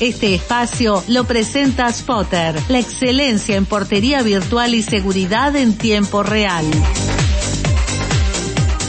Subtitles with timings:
[0.00, 6.64] Este espacio lo presenta Spotter, la excelencia en portería virtual y seguridad en tiempo real.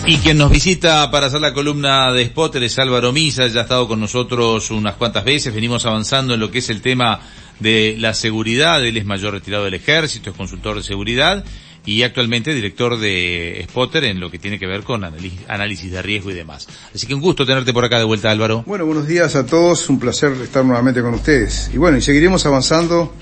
[0.07, 3.63] Y quien nos visita para hacer la columna de Spotter es Álvaro Misa, ya ha
[3.63, 7.21] estado con nosotros unas cuantas veces, venimos avanzando en lo que es el tema
[7.59, 11.45] de la seguridad, él es mayor retirado del ejército, es consultor de seguridad
[11.85, 16.31] y actualmente director de Spotter en lo que tiene que ver con análisis de riesgo
[16.31, 16.67] y demás.
[16.93, 18.63] Así que un gusto tenerte por acá de vuelta, Álvaro.
[18.65, 21.69] Bueno, buenos días a todos, un placer estar nuevamente con ustedes.
[21.73, 23.13] Y bueno, y seguiremos avanzando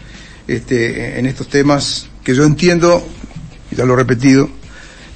[0.48, 3.06] este, en estos temas que yo entiendo,
[3.72, 4.50] ya lo he repetido,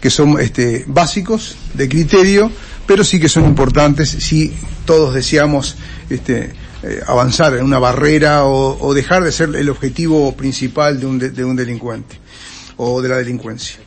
[0.01, 2.51] que son este, básicos, de criterio,
[2.85, 4.53] pero sí que son importantes si
[4.85, 5.75] todos deseamos
[6.09, 11.17] este, eh, avanzar en una barrera o, dejar de ser el objetivo principal de un,
[11.17, 12.26] de un delincuente
[12.77, 13.77] o de la delincuencia.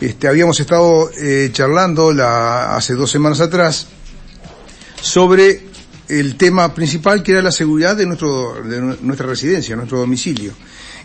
[0.00, 3.86] Este, habíamos estado eh, charlando la, hace dos semanas atrás
[5.00, 5.62] sobre
[6.08, 10.52] el tema principal que era la seguridad de, nuestro, de nuestra residencia, nuestro domicilio.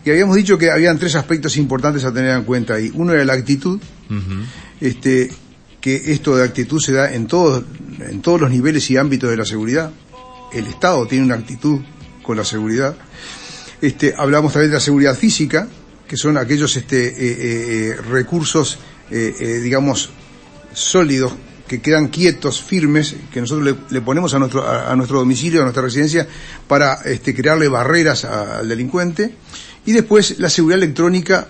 [0.04, 2.92] Y habíamos dicho que habían tres aspectos importantes a tener en cuenta ahí.
[2.94, 3.80] Uno era la actitud,
[4.80, 5.30] este,
[5.82, 7.64] que esto de actitud se da en todos,
[8.00, 9.92] en todos los niveles y ámbitos de la seguridad.
[10.54, 11.82] El Estado tiene una actitud
[12.24, 12.96] con la seguridad.
[13.82, 15.68] Este, hablamos también de la seguridad física,
[16.08, 18.80] que son aquellos este, eh, eh, eh recursos,
[19.12, 20.10] eh, eh, digamos,
[20.74, 21.34] sólidos,
[21.68, 25.84] que quedan quietos, firmes, que nosotros le, ponemos a nuestro, a, nuestro domicilio, a nuestra
[25.84, 26.26] residencia,
[26.68, 29.36] para este, crearle barreras al delincuente.
[29.86, 31.50] Y después la seguridad electrónica,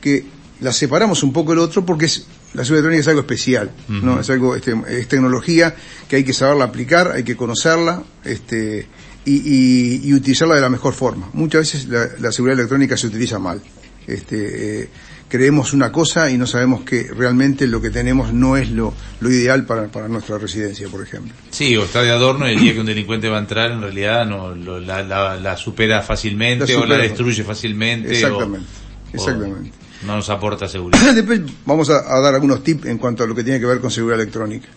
[0.00, 0.24] que
[0.60, 4.20] la separamos un poco del otro porque es, la seguridad electrónica es algo especial, ¿no?
[4.20, 5.74] Es algo, este, es tecnología
[6.08, 8.86] que hay que saberla aplicar, hay que conocerla, este,
[9.24, 11.28] y, y, utilizarla de la mejor forma.
[11.32, 13.60] Muchas veces la, la seguridad electrónica se utiliza mal
[14.06, 14.88] este, eh,
[15.28, 19.30] creemos una cosa y no sabemos que realmente lo que tenemos no es lo, lo
[19.30, 21.32] ideal para, para nuestra residencia, por ejemplo.
[21.50, 24.26] Sí, o está de adorno el día que un delincuente va a entrar, en realidad
[24.26, 28.12] no la, la, supera fácilmente o la destruye fácilmente.
[28.12, 28.68] Exactamente,
[29.12, 29.72] exactamente.
[30.06, 31.00] no nos aporta seguridad.
[31.14, 33.90] Después vamos a, dar algunos tips en cuanto a lo que tiene que ver con
[33.90, 34.68] seguridad electrónica.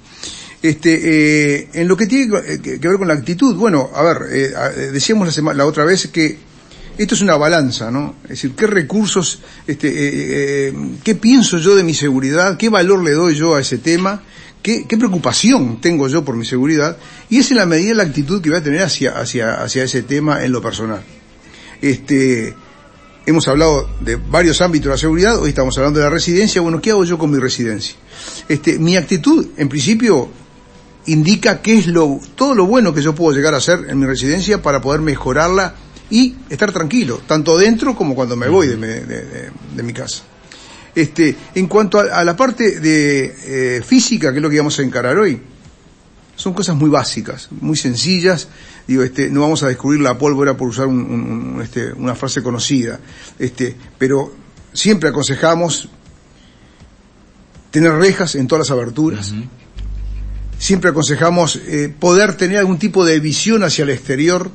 [0.62, 4.52] Este, eh, en lo que tiene que, ver con la actitud, bueno, a ver, eh,
[4.92, 6.49] decíamos la, la otra vez que
[7.00, 8.16] esto es una balanza, ¿no?
[8.24, 13.02] Es decir, qué recursos, este, eh, eh, qué pienso yo de mi seguridad, qué valor
[13.06, 14.22] le doy yo a ese tema,
[14.62, 16.98] qué, preocupación tengo yo por mi seguridad,
[17.30, 20.04] y es en la medida la actitud que voy a tener hacia, hacia, hacia ese
[20.04, 21.02] tema en lo personal.
[21.82, 22.54] Este,
[23.26, 26.82] hemos hablado de varios ámbitos de la seguridad, hoy estamos hablando de la residencia, bueno,
[26.82, 27.96] ¿qué hago yo con mi residencia?
[28.50, 30.30] Este, mi actitud, en principio,
[31.06, 34.06] indica qué es lo, todo lo bueno que yo puedo llegar a hacer en mi
[34.06, 35.76] residencia para poder mejorarla
[36.10, 40.24] y estar tranquilo, tanto dentro como cuando me voy de, mi casa.
[40.96, 44.82] Este, en cuanto a, la parte de eh, física, que es lo que vamos a
[44.82, 45.40] encarar hoy,
[46.36, 48.48] son cosas muy básicas, muy sencillas.
[48.88, 50.88] Digo, este, no vamos a descubrir la pólvora por usar
[51.62, 53.00] este, una frase conocida,
[53.38, 54.34] este, pero
[54.74, 55.90] siempre aconsejamos
[57.72, 59.34] tener rejas en todas las aberturas.
[60.58, 64.50] Siempre aconsejamos eh, poder tener algún tipo de visión hacia el exterior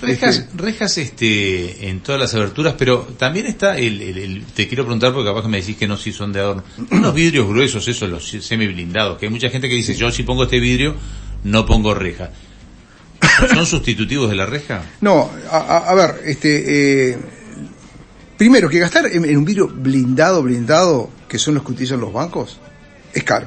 [0.00, 5.12] Rejas, este, rejas este, en todas las aberturas, pero también está el, te quiero preguntar
[5.14, 6.64] porque capaz que me decís que no si son de adorno.
[6.90, 10.22] Unos vidrios gruesos, esos, los semi blindados, que hay mucha gente que dice, yo si
[10.22, 10.96] pongo este vidrio,
[11.44, 12.30] no pongo reja.
[13.54, 14.82] ¿Son sustitutivos de la reja?
[15.00, 17.18] No, a, ver, este, eh,
[18.36, 22.60] primero que gastar en, un vidrio blindado, blindado, que son los que utilizan los bancos,
[23.14, 23.46] es caro.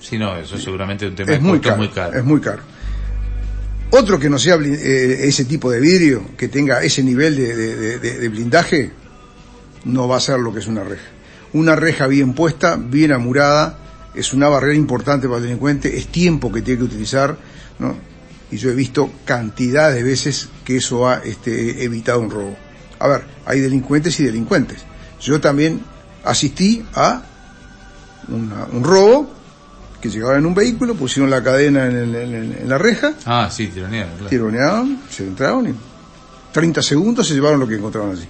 [0.00, 1.82] Sí, no, eso seguramente es un tema es muy caro.
[2.14, 2.62] Es muy caro.
[3.92, 8.92] Otro que no sea eh, ese tipo de vidrio, que tenga ese nivel de, blindaje,
[9.84, 11.08] no va a ser lo que es una reja.
[11.52, 13.78] Una reja bien puesta, bien amurada,
[14.14, 17.36] es una barrera importante para el delincuente, es tiempo que tiene que utilizar,
[17.80, 17.96] ¿no?
[18.52, 22.56] Y yo he visto cantidad de veces que eso ha este, evitado un robo.
[23.00, 24.78] A ver, hay delincuentes y delincuentes.
[25.20, 25.80] Yo también
[26.24, 27.22] asistí a
[28.28, 29.39] un robo
[30.00, 33.14] que llegaban en un vehículo, pusieron la cadena en, la reja.
[33.26, 34.14] Ah, sí, tironearon.
[34.14, 34.30] Claro.
[34.30, 35.74] Tironearon, se entraron y
[36.52, 38.26] 30 segundos se llevaron lo que encontraban allí.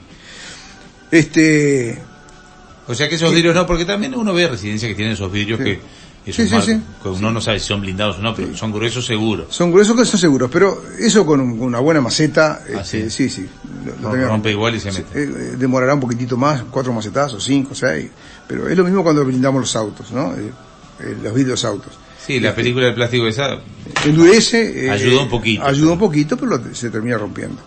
[1.10, 2.00] Este.
[2.86, 5.60] O sea que esos vidrios no, porque también uno ve residencias que tienen esos vidrios
[5.60, 5.80] que,
[6.32, 9.46] sí, sí, uno no sabe si son blindados o no, pero son gruesos seguros.
[9.50, 13.46] Son gruesos que son seguros, pero eso con, una buena maceta, ah, este, sí, sí.
[14.02, 15.22] Lo, rompe igual y se mete.
[15.22, 18.10] Eh, demorará un poquitito más, cuatro macetazos, cinco, seis,
[18.46, 20.34] pero es lo mismo cuando blindamos los autos, ¿no?
[20.34, 20.52] Eh, eh,
[21.22, 21.92] los vidrios autos.
[22.24, 23.58] Sí, la este, película de plástico esa
[24.04, 25.64] endurece, eh, ayuda un poquito.
[25.64, 27.60] Ayuda un poquito, pero se termina rompiendo.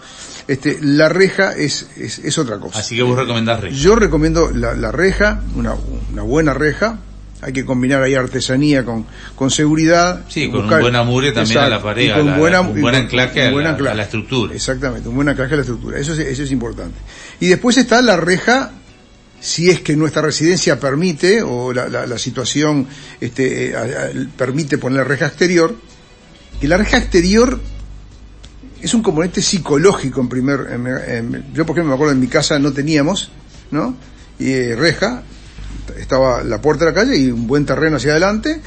[0.47, 2.79] Este, la reja es, es, otra cosa.
[2.79, 3.75] Así que vos recomendás reja.
[3.75, 5.73] Yo recomiendo la, reja, una,
[6.11, 6.99] una buena reja,
[7.41, 10.23] hay que combinar ahí artesanía con, con seguridad.
[10.27, 13.41] Sí, con un buen amure también a la pared, con la, buena, un buen anclaje,
[13.41, 14.53] a, la, a la estructura.
[14.53, 16.97] Exactamente, un buen anclaje a la estructura, eso es, eso es importante.
[17.39, 18.71] Y después está la reja
[19.43, 22.87] si es que nuestra residencia permite o la, la, la situación
[23.19, 25.75] este, eh, permite poner reja exterior,
[26.61, 27.59] que la reja exterior
[28.81, 30.59] es un componente psicológico en primer,
[31.53, 33.31] yo por ejemplo me acuerdo en mi casa no teníamos,
[33.69, 33.97] ¿no?
[34.39, 35.23] Y eh, reja,
[35.99, 38.61] estaba la puerta de la calle y un buen terreno hacia adelante,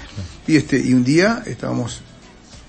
[0.46, 2.02] y este, y un día estábamos,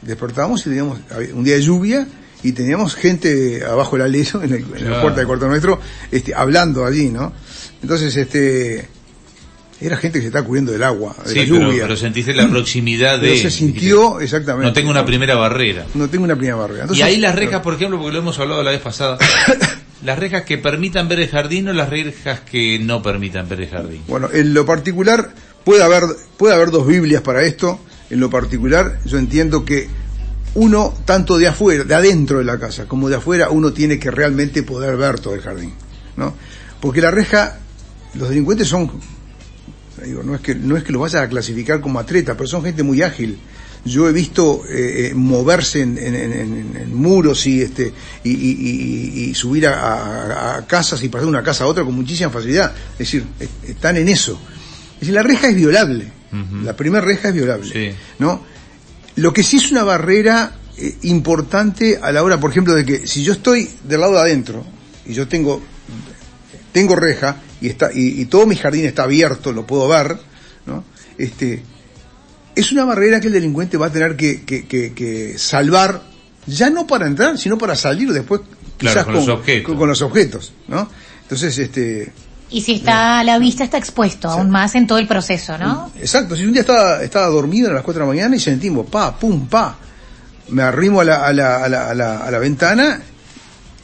[0.02, 1.00] despertábamos y teníamos,
[1.34, 2.08] un día de lluvia,
[2.48, 6.86] y teníamos gente abajo del alero, en, en la puerta del cuarto nuestro, este, hablando
[6.86, 7.34] allí, ¿no?
[7.82, 8.88] Entonces, este,
[9.82, 11.84] era gente que se está cubriendo del agua, de sí, la lluvia.
[11.84, 13.28] Pero, sentiste la proximidad de...
[13.28, 14.66] Pero se sintió, exactamente.
[14.66, 15.86] No tengo una primera barrera.
[15.94, 16.84] No tengo una primera barrera.
[16.84, 19.18] Entonces, y ahí las rejas, por ejemplo, porque lo hemos hablado la vez pasada,
[20.06, 23.70] las rejas que permitan ver el jardín o las rejas que no permitan ver el
[23.70, 24.04] jardín.
[24.08, 25.32] Bueno, en lo particular,
[25.66, 26.04] puede haber,
[26.38, 27.78] puede haber dos Biblias para esto.
[28.10, 29.90] En lo particular, yo entiendo que
[30.56, 34.12] uno, tanto de afuera, de adentro de la casa, como de afuera, uno tiene que
[34.12, 35.74] realmente poder ver todo el jardín,
[36.16, 36.34] ¿no?
[36.80, 37.60] Porque la reja
[38.18, 38.92] los delincuentes son,
[40.04, 42.64] digo, no es que, no es que los vayas a clasificar como atleta, pero son
[42.64, 43.38] gente muy ágil.
[43.86, 49.30] Yo he visto eh, eh moverse en, en, en, en, muros y este y, y,
[49.30, 52.30] y subir a, a, a, casas y pasar de una casa a otra con muchísima
[52.30, 52.74] facilidad.
[52.94, 53.26] Es decir,
[53.66, 54.38] están en eso.
[54.96, 56.12] Es decir, la reja es violable.
[56.34, 56.64] Uh -huh.
[56.64, 57.72] La primera reja es violable.
[57.72, 57.96] Sí.
[58.20, 58.42] ¿No?
[59.18, 63.08] Lo que sí es una barrera eh, importante a la hora, por ejemplo, de que
[63.08, 64.64] si yo estoy del lado de adentro
[65.06, 65.62] y yo tengo
[66.72, 70.18] tengo reja y está y, y, todo mi jardín está abierto, lo puedo ver,
[70.68, 70.84] ¿no?
[71.18, 71.64] Este
[72.56, 76.04] es una barrera que el delincuente va a tener que, que, que, que salvar
[76.46, 78.42] ya no para entrar, sino para salir después
[78.78, 79.66] claro, quizás con, con, los objetos.
[79.66, 80.90] Con, con, los objetos, ¿no?
[81.24, 82.14] Entonces, este
[82.50, 84.38] y si está a la vista está expuesto sí.
[84.38, 85.92] aún más en todo el proceso, ¿no?
[86.00, 88.88] Exacto, si un día estaba, estaba dormido a las 4 de la mañana y sentimos
[88.90, 89.78] pa, pum, pa,
[90.50, 93.02] me arrimo a la, a la, a la, a la, a la ventana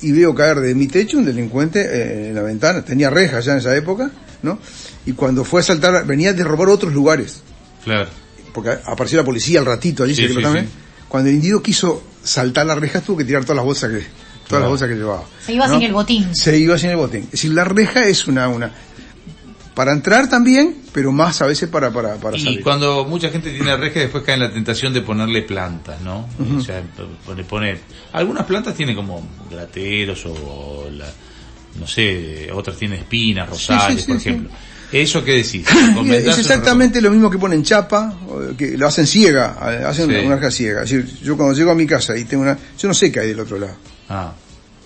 [0.02, 3.54] y veo caer de mi techo un delincuente eh, en la ventana, tenía rejas ya
[3.54, 4.12] en esa época,
[4.44, 4.60] ¿no?
[5.06, 7.42] Y cuando fue a saltar, venía de robar otros lugares.
[7.84, 8.10] Claro.
[8.54, 10.70] Porque apareció la policía al ratito allí, sí, sí, sí, también.
[11.08, 14.06] Cuando el individuo quiso saltar las rejas tuvo que tirar todas las bolsas que,
[14.48, 14.64] todas claro.
[14.64, 15.24] las bolsas que llevaba.
[15.46, 15.74] Se iba ¿no?
[15.74, 16.36] sin el botín.
[16.36, 17.24] Se iba sin el botín.
[17.24, 18.72] Es decir, la reja es una, una,
[19.74, 22.64] para entrar también, pero más a veces para, para, para y salir.
[22.64, 26.28] cuando mucha gente tiene reja después cae en la tentación de ponerle plantas, ¿no?
[26.38, 26.58] Uh -huh.
[26.60, 26.84] O sea,
[27.26, 27.80] pone, pone,
[28.12, 31.08] algunas plantas tienen como grateros o la,
[31.80, 34.52] no sé, otras tienen espinas, rosales, sí, sí, por sí, ejemplo.
[34.92, 35.66] ¿Eso qué decís?
[36.08, 38.14] Es exactamente lo mismo que ponen chapa,
[38.56, 39.58] que lo hacen ciega,
[39.90, 40.16] hacen sí.
[40.24, 40.84] una reja ciega.
[40.84, 43.22] Es decir, yo cuando llego a mi casa y tengo una, yo no sé qué
[43.22, 43.76] hay del otro lado.
[44.10, 44.34] Ah.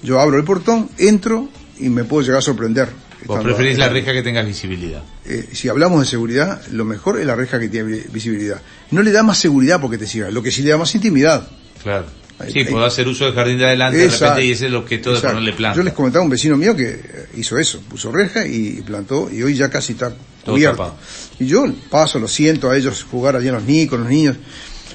[0.04, 1.50] Yo abro el portón, entro
[1.80, 2.90] y me puedo llegar a sorprender.
[3.26, 5.04] ¿Vos preferís la reja que tenga visibilidad?
[5.26, 8.62] Eh, si hablamos de seguridad, lo mejor es la reja que tiene visibilidad.
[8.92, 11.48] No le da más seguridad porque te siga, lo que sí le da más intimidad.
[11.84, 12.06] Claro.
[12.40, 14.70] Ahí, sí, puedo hacer uso del jardín de adelante exacto, de repente y ese es
[14.70, 15.28] el objeto exacto.
[15.28, 15.78] de ponerle planta.
[15.78, 17.02] Yo les comentaba a un vecino mío que
[17.36, 20.14] hizo eso, puso reja y plantó y hoy ya casi está
[20.46, 20.96] cubierto.
[21.40, 24.38] Y yo paso, lo siento a ellos jugar allí en los niños, con los niños,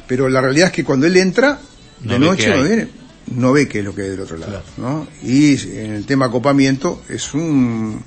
[0.06, 1.58] pero la realidad es que cuando él entra,
[1.98, 2.88] de no noche no viene,
[3.36, 4.64] no ve qué es lo que hay del otro lado, claro.
[4.76, 5.06] ¿no?
[5.22, 8.02] Y en el tema acopamiento es un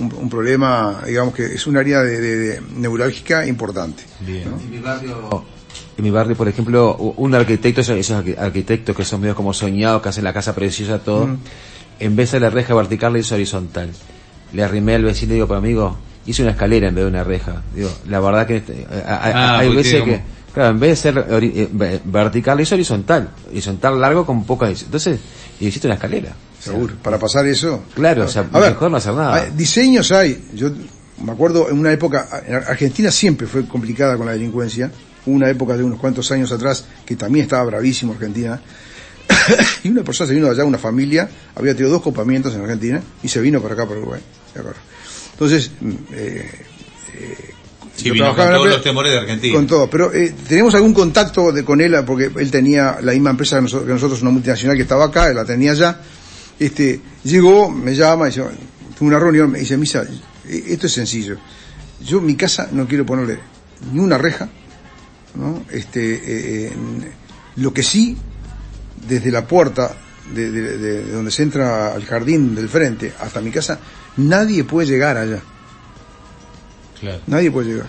[0.00, 4.04] un, un, problema, digamos que es un área de, de, de neurálgica importante.
[4.20, 4.48] Bien.
[4.48, 4.56] ¿no?
[4.60, 5.44] En mi barrio,
[5.96, 10.08] en mi barrio, por ejemplo, un arquitecto, esos arquitectos que son medio como soñados, que
[10.08, 11.38] hacen la casa preciosa, todo, mm.
[12.00, 13.90] en vez de la reja vertical le hizo horizontal.
[14.52, 17.24] Le arrimé al vecino y digo, pero amigo, hice una escalera en vez de una
[17.24, 17.62] reja.
[17.74, 20.20] Digo, la verdad que eh, ah, hay veces que,
[20.58, 23.30] claro, en vez de ser eh, vertical, es horizontal.
[23.48, 25.20] Horizontal largo con poca, entonces,
[25.60, 26.34] hiciste una escalera.
[26.58, 27.84] Seguro, para pasar eso.
[27.94, 29.34] Claro, o sea, a mejor ver, no hacer nada.
[29.34, 30.70] Hay, diseños hay, yo
[31.24, 34.90] me acuerdo en una época, en Argentina siempre fue complicada con la delincuencia,
[35.26, 38.60] una época de unos cuantos años atrás que también estaba bravísimo Argentina,
[39.84, 43.00] y una persona se vino de allá, una familia, había tenido dos copamientos en Argentina,
[43.22, 44.20] y se vino para acá, para Uruguay.
[45.34, 46.50] Entonces, eh, eh,
[47.98, 49.54] Sí, vino con todos los temores de Argentina.
[49.54, 53.30] Con todo, pero eh, tenemos algún contacto de, con él, porque él tenía la misma
[53.30, 56.00] empresa que nosotros, que nosotros, una multinacional que estaba acá, él la tenía allá,
[56.60, 58.44] este, llegó, me llama, dice,
[58.96, 60.04] tuve una reunión, me dice, Misa,
[60.48, 61.38] esto es sencillo.
[62.04, 63.40] Yo en mi casa no quiero ponerle
[63.92, 64.48] ni una reja,
[65.34, 65.64] ¿no?
[65.68, 66.72] Este, eh,
[67.56, 68.16] lo que sí,
[69.08, 69.96] desde la puerta
[70.32, 73.80] de, de, de, de, donde se entra al jardín del frente hasta mi casa,
[74.18, 75.42] nadie puede llegar allá.
[77.26, 77.86] Nadie puede llegar.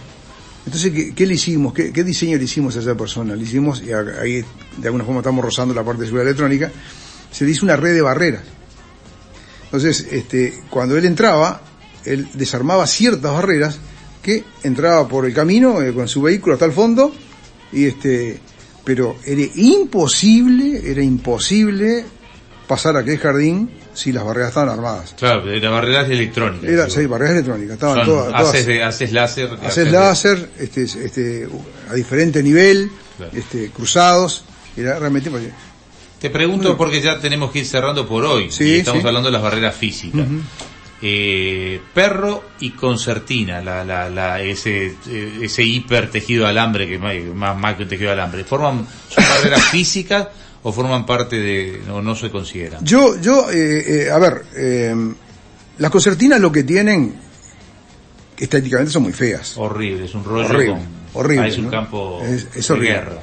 [0.66, 1.74] Entonces, ¿qué, le hicimos?
[1.74, 3.36] ¿Qué, ¿Qué, diseño le hicimos a esa persona?
[3.36, 4.44] Le hicimos, y ahí
[4.78, 6.72] de alguna forma estamos rozando la parte de seguridad electrónica,
[7.32, 8.44] se le hizo una red de barreras.
[9.66, 11.62] Entonces, este, cuando él entraba,
[12.06, 13.80] él desarmaba ciertas barreras
[14.22, 17.14] que entraba por el camino eh, con su vehículo hasta el fondo
[17.72, 18.40] y este
[18.84, 22.06] pero era imposible, era imposible
[22.68, 25.14] pasar aquel jardín si las barreras estaban armadas.
[25.18, 26.70] Claro, era barreras electrónicas.
[26.70, 29.46] Era, sí, barreras electrónicas, estaban todas, todas- haces, de- haces láser.
[29.52, 31.48] haces haces de- láser, este, este,
[31.90, 33.32] a diferente nivel, Claro.
[33.36, 34.44] este, cruzados,
[34.78, 35.30] era realmente
[36.20, 38.50] Te pregunto porque ya tenemos que ir cerrando por hoy.
[38.52, 39.08] Sí, y estamos sí.
[39.08, 40.22] hablando de las barreras físicas.
[40.22, 40.40] Ujú.
[41.02, 44.96] Eh, perro y concertina, la, la, la, ese,
[45.42, 49.24] ese hiper tejido de alambre que más, más, que un tejido de alambre, ¿forman, son
[49.24, 50.28] barreras físicas
[50.64, 52.84] o forman parte de, o no se consideran?
[52.84, 54.96] Yo, yo, eh, eh, a ver, eh,
[55.78, 57.16] las concertinas lo que tienen,
[58.38, 59.54] estéticamente son muy feas.
[59.58, 60.80] Horrible, es un rollo Horrible, con,
[61.22, 61.72] horrible, ah, es un ¿no?
[61.72, 62.94] campo Es- es de horrible.
[62.96, 63.22] guerra.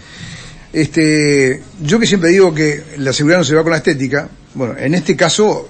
[0.72, 4.76] Este, yo que siempre digo que la seguridad no se va con la estética, bueno,
[4.76, 5.68] en este caso,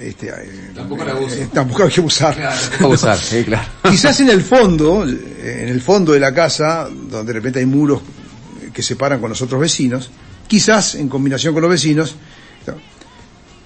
[0.00, 1.34] este, eh, Tampoco la uso.
[1.36, 2.36] eh, tampoco hay que abusar.
[2.80, 3.68] Abusar, sí, claro.
[3.88, 8.02] Quizás en el fondo, en el fondo de la casa, donde de repente hay muros
[8.72, 10.10] que separan con los otros vecinos,
[10.54, 12.14] quizás en combinación con los vecinos,
[12.68, 12.74] no.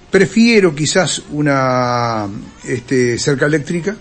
[0.09, 2.27] prefiero quizás una
[2.63, 3.95] este, cerca eléctrica,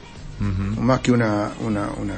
[0.79, 2.15] más que una, una, una.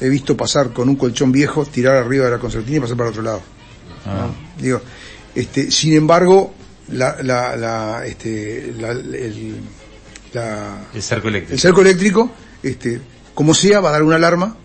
[0.00, 3.10] He visto pasar con un colchón viejo, tirar arriba de la concertina y pasar para
[3.10, 3.42] otro lado.
[4.06, 4.28] Ah.
[4.28, 4.62] ¿no?
[4.62, 4.80] Digo,
[5.34, 6.54] este, sin embargo,
[6.92, 9.56] la, la, la, este, la, el,
[10.32, 11.52] la, El cerco eléctrico.
[11.52, 12.98] el cerco eléctrico, este,
[13.34, 14.56] como sea, va a dar una alarma,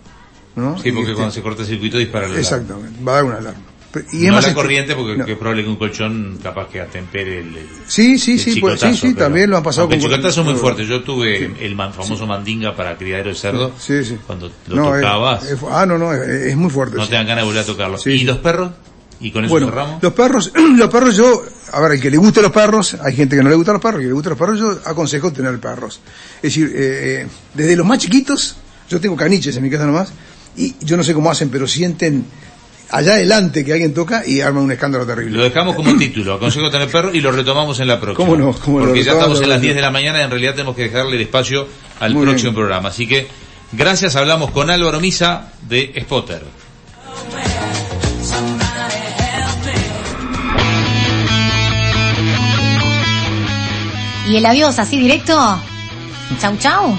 [0.56, 0.78] ¿no?
[0.78, 2.40] Sí, porque este, cuando se corta el circuito dispara la alarma.
[2.40, 3.73] Exactamente, va a dar una alarma.
[4.12, 5.24] Y no la corriente porque no.
[5.26, 8.80] es probable que un colchón capaz que atempere el, el- Sí, sí, el sí, pues,
[8.80, 10.86] sí, sí, también lo han pasado con El chicotazo es muy con- fuerte.
[10.86, 13.72] Yo tuve el man- famoso mandinga para criadero de cerdo.
[13.78, 14.18] Sí, sí.
[14.26, 16.96] Cuando lo No, tocabas, es- ah, no, no, es, es muy fuerte.
[16.96, 17.98] no te dan ganas de volver a tocarlo.
[18.04, 18.72] ¿Y los perros?
[19.20, 20.02] ¿Y con eso Bueno, cerramos?
[20.02, 23.36] los perros, los perros yo, a ver, el que le guste los perros, hay gente
[23.36, 25.58] que no le gustan los perros, el que le gustan los perros, yo aconsejo tener
[25.60, 26.00] perros.
[26.38, 28.56] Es decir, eh, eh, desde los más chiquitos,
[28.90, 30.12] yo tengo caniches en mi casa nomás,
[30.56, 32.26] y yo no sé cómo hacen, pero sienten
[32.96, 35.36] allá adelante que alguien toca y arman un escándalo terrible.
[35.38, 38.26] Lo dejamos como título, aconsejo tener perro y lo retomamos en la próxima.
[38.26, 38.52] ¿Cómo no?
[38.58, 39.74] ¿Cómo lo Porque ya estamos en la las 10 próxima?
[39.74, 41.66] de la mañana y en realidad tenemos que dejarle el espacio
[42.00, 42.54] al Muy próximo bien.
[42.56, 42.88] programa.
[42.90, 43.26] Así que,
[43.72, 46.42] gracias, hablamos con Álvaro Misa de Spotter.
[54.28, 55.34] ¿Y el adiós así directo?
[56.40, 56.92] Chau, chau.